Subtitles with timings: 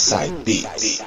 [0.00, 1.02] Inside Beats.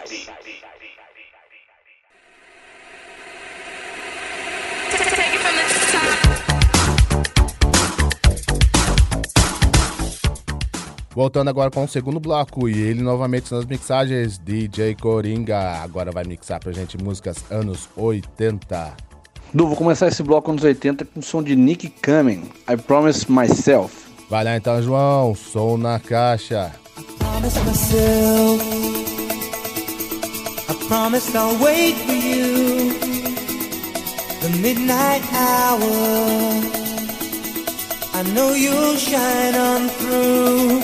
[11.09, 15.57] Voltando agora com o segundo bloco e ele novamente nas mixagens, DJ Coringa.
[15.81, 18.95] Agora vai mixar pra gente músicas anos 80.
[19.51, 23.25] Du, vou começar esse bloco anos 80 com o som de Nick Coming, I Promise
[23.31, 24.03] Myself.
[24.29, 26.82] Vai lá então, João, som na caixa.
[26.95, 28.61] I promise myself,
[30.69, 32.93] I promise I'll wait for you.
[34.41, 35.79] The midnight hour,
[38.13, 40.81] I know you'll shine on through.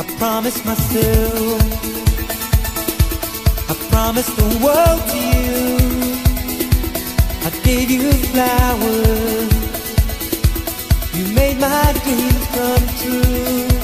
[0.00, 1.60] I promise myself,
[3.68, 5.78] I promise the world to you.
[7.44, 9.52] I gave you flowers,
[11.14, 13.83] you made my dreams come true.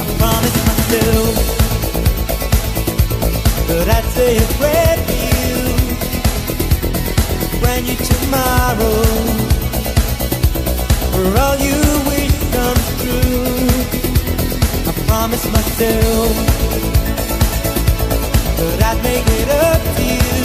[0.00, 1.34] I promised myself
[3.68, 4.46] that I'd say a
[5.22, 5.58] you
[7.62, 9.02] when you tomorrow
[11.12, 13.68] for all you wish comes true.
[14.88, 16.32] I promised myself
[18.58, 20.42] but I'd make it up to you,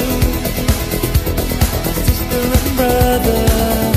[1.86, 3.91] my sister and brother.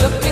[0.00, 0.27] look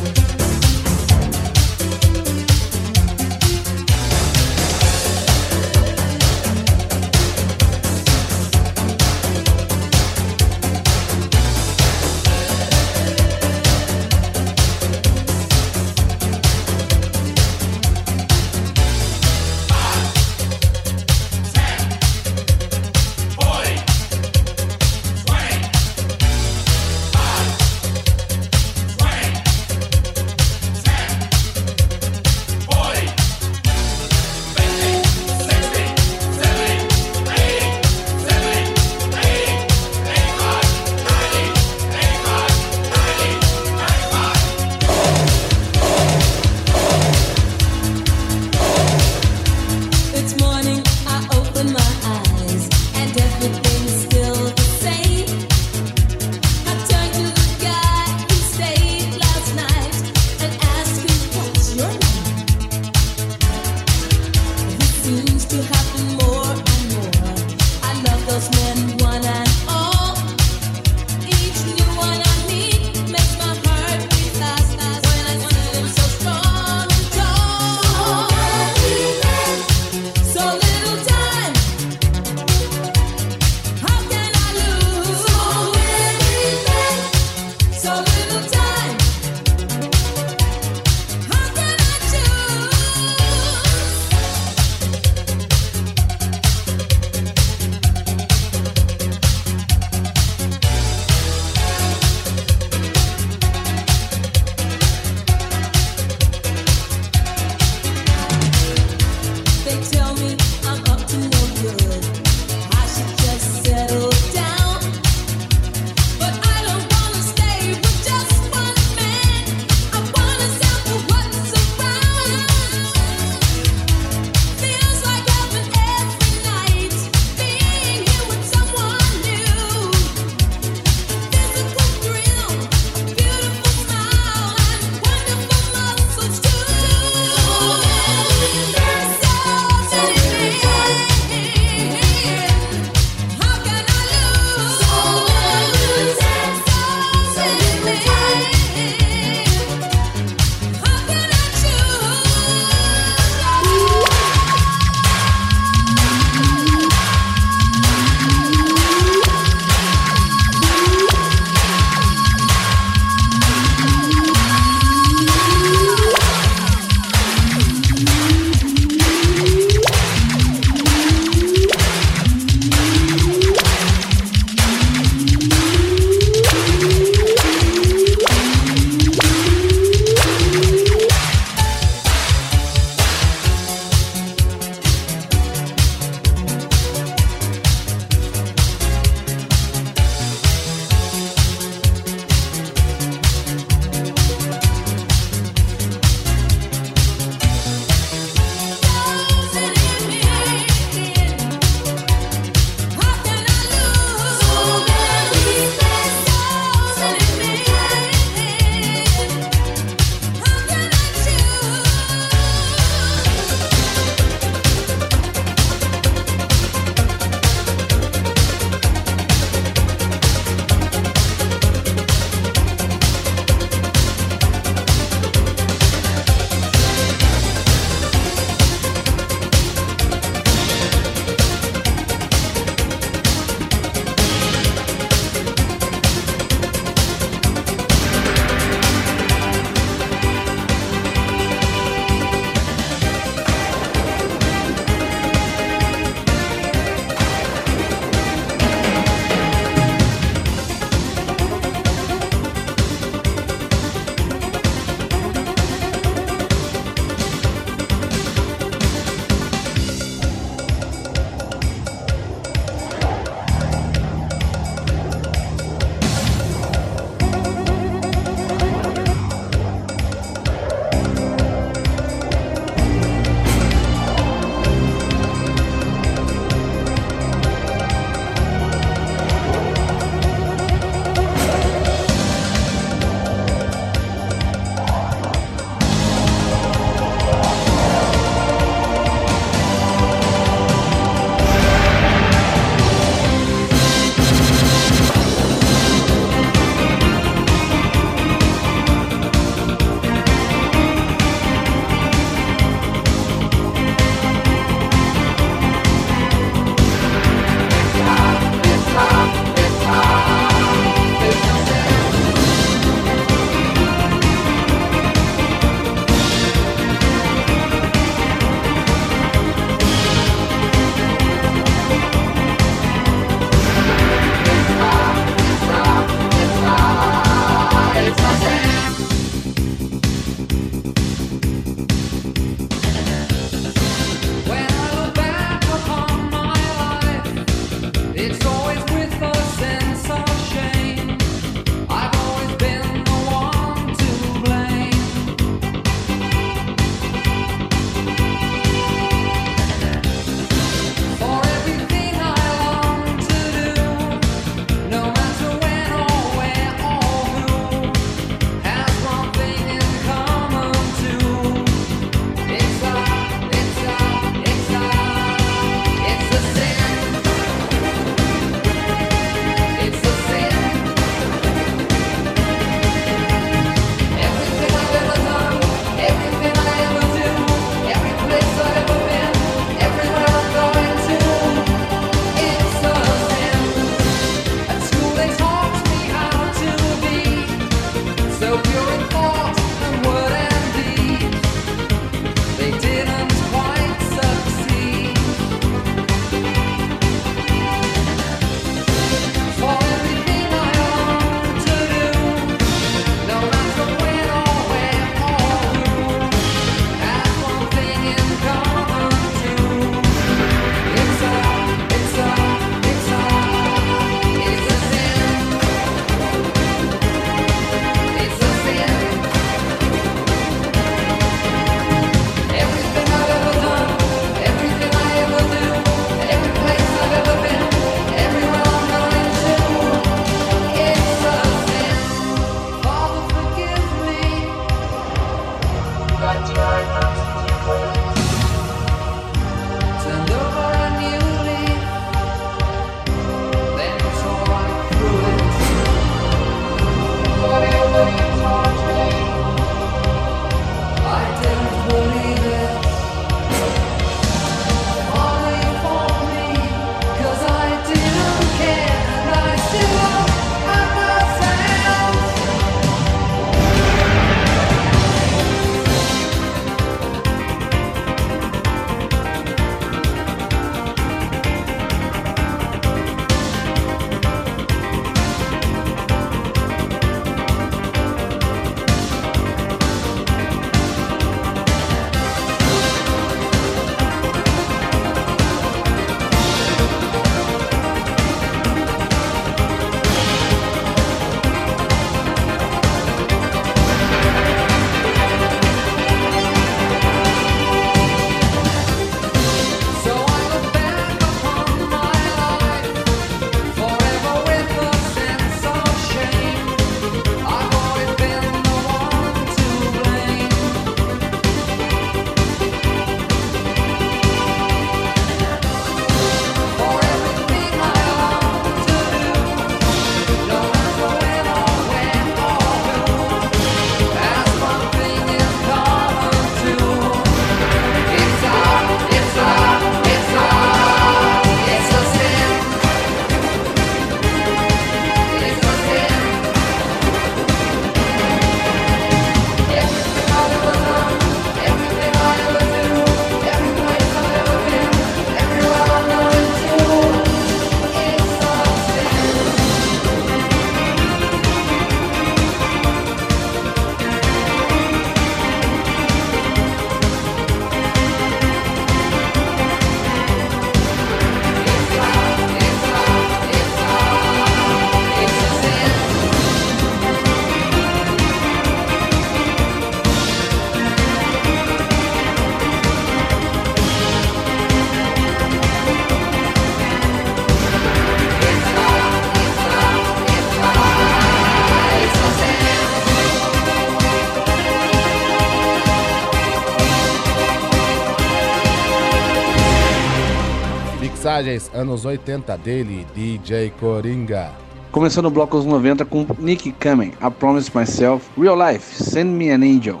[591.40, 594.52] mixagens anos 80 dele, DJ Coringa.
[594.92, 599.50] Começando o bloco aos 90 com Nick Kamen, I Promise Myself, Real Life, Send Me
[599.50, 600.00] an Angel,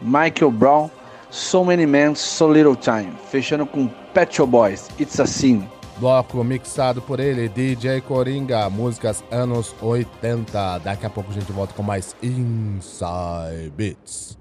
[0.00, 0.90] Michael Brown,
[1.30, 3.12] So Many Men, So Little Time.
[3.30, 5.68] Fechando com Pet Shop Boys, It's a Sin.
[5.98, 10.78] Bloco mixado por ele, DJ Coringa, músicas anos 80.
[10.78, 14.39] Daqui a pouco a gente volta com mais Inside Beats.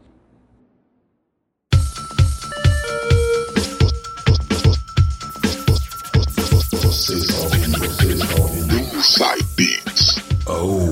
[7.00, 10.18] Vocês ouvindo, vocês ouvindo Inside Beats.
[10.48, 10.90] Oh,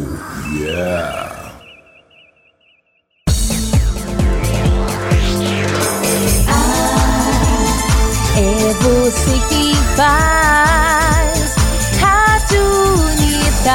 [0.55, 1.51] yeah.
[8.37, 11.55] É você que faz
[11.99, 12.63] Rádio
[13.03, 13.67] Unidade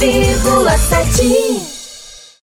[0.00, 1.57] 107,7